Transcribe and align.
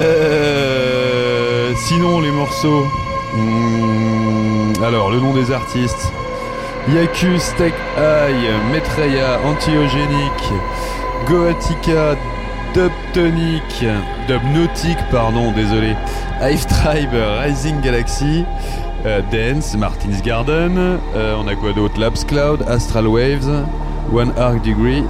Euh... 0.00 0.67
Sinon, 1.76 2.20
les 2.20 2.30
morceaux. 2.30 2.86
Hmm, 3.34 4.72
alors, 4.82 5.10
le 5.10 5.20
nom 5.20 5.34
des 5.34 5.50
artistes. 5.52 6.12
Yakus, 6.94 7.54
Tech 7.58 7.74
Eye, 7.98 8.50
Metreya, 8.72 9.38
Antiogénique, 9.44 10.52
Goatica, 11.26 12.16
Dubtonic, 12.72 13.84
Dubnautic, 14.26 14.96
pardon, 15.10 15.52
désolé, 15.52 15.94
Hive 16.40 16.64
Tribe, 16.66 17.14
Rising 17.42 17.80
Galaxy, 17.82 18.44
euh, 19.04 19.20
Dance, 19.30 19.74
Martin's 19.76 20.22
Garden, 20.22 20.98
euh, 21.14 21.36
on 21.38 21.46
a 21.46 21.54
quoi 21.54 21.72
d'autre? 21.72 22.00
Labs 22.00 22.24
Cloud, 22.26 22.64
Astral 22.66 23.06
Waves, 23.06 23.64
One 24.12 24.32
Arc 24.38 24.62
Degree. 24.62 25.04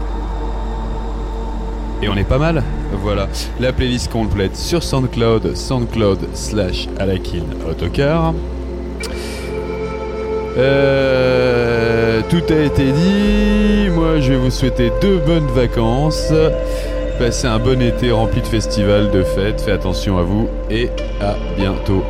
Et 2.00 2.08
on 2.08 2.16
est 2.16 2.28
pas 2.28 2.38
mal, 2.38 2.62
voilà. 3.02 3.28
La 3.58 3.72
playlist 3.72 4.10
complète 4.12 4.56
sur 4.56 4.82
SoundCloud, 4.84 5.56
SoundCloud 5.56 6.28
slash 6.32 6.88
Alakin 6.98 7.44
Autocar. 7.68 8.34
Euh, 10.56 12.20
tout 12.28 12.42
a 12.50 12.60
été 12.60 12.92
dit. 12.92 13.90
Moi, 13.90 14.20
je 14.20 14.32
vais 14.32 14.38
vous 14.38 14.50
souhaiter 14.50 14.92
deux 15.00 15.18
bonnes 15.18 15.48
vacances. 15.48 16.32
Passez 17.18 17.48
un 17.48 17.58
bon 17.58 17.82
été 17.82 18.12
rempli 18.12 18.42
de 18.42 18.46
festivals, 18.46 19.10
de 19.10 19.24
fêtes. 19.24 19.60
Faites 19.60 19.74
attention 19.74 20.18
à 20.18 20.22
vous 20.22 20.48
et 20.70 20.90
à 21.20 21.34
bientôt. 21.56 22.04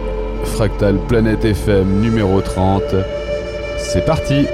Fractal 0.45 0.97
Planète 1.09 1.45
FM 1.45 2.01
numéro 2.01 2.43
30. 2.43 2.83
C'est 3.79 4.05
parti 4.05 4.47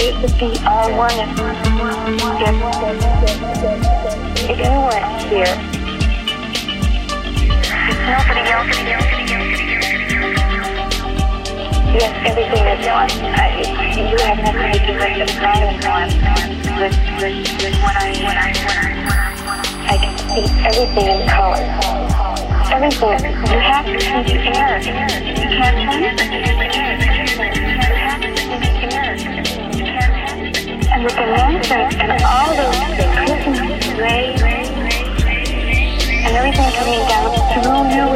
it 0.00 0.14
would 0.22 0.38
be 0.38 0.54
all 0.64 0.94
one 0.96 1.10
if, 1.10 1.34
if, 4.46 4.58
you 4.58 4.70
were 4.78 5.02
here. 5.26 5.50
Nobody 8.06 8.42
else. 8.46 8.70
Yes, 11.98 12.14
everything 12.30 12.64
is 12.68 12.86
one. 12.86 13.10
I, 13.34 13.58
you 13.98 14.16
have 14.22 14.38
nothing 14.38 14.70
to 14.70 14.78
do 14.86 14.94
with 14.94 15.18
the 15.18 15.34
planet. 15.40 15.82
With, 16.78 16.94
with, 17.18 17.34
with 17.60 17.74
what 17.82 17.96
I, 17.96 18.14
what 18.22 18.38
I, 18.38 18.54
what 18.62 18.78
I, 18.78 18.94
what 19.02 19.18
I, 19.18 19.34
what 19.46 19.58
I. 19.58 19.78
I 19.88 19.96
can 19.98 20.14
see 20.18 20.46
everything 20.64 21.08
in 21.08 21.28
color. 21.28 21.64
Everything. 22.70 23.18
You 23.50 23.58
have 23.58 23.86
to 23.86 23.98
see 23.98 24.22
the 24.22 24.38
air. 24.56 24.78
You 24.78 24.92
can't 25.58 25.90
sense 25.90 26.30
it. 26.30 26.57
and 30.98 31.04
with 31.04 31.14
the 31.14 31.26
noises 31.26 31.94
and 32.00 32.10
all 32.24 32.50
the, 32.56 32.66
Christmas 33.14 33.86
rays 33.98 34.42
and 36.26 36.34
everything 36.34 36.70
coming 36.74 36.98
down 37.06 37.30
through 37.54 37.86
you 37.94 38.06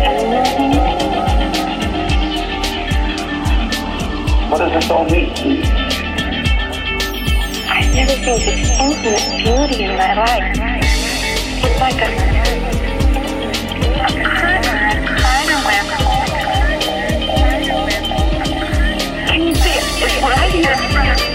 and 0.00 0.16
losing. 0.32 0.72
What 4.50 4.58
does 4.58 4.72
this 4.72 4.90
all 4.90 5.04
mean? 5.10 5.30
I've 7.68 7.92
never 7.94 8.16
seen 8.24 8.40
this 8.46 8.70
infinite 8.80 9.28
beauty 9.36 9.84
in 9.84 9.92
my 9.98 10.14
life. 10.14 10.56
It's 11.64 11.80
like 11.80 12.00
a, 12.00 12.08
a 14.00 14.08
curtain, 14.40 14.78
a 14.88 15.20
spider 15.20 15.60
web. 15.66 15.86
Can 19.28 19.40
you 19.42 19.54
see 19.54 19.74
it? 19.76 19.84
Right 20.22 20.52
here. 20.52 21.25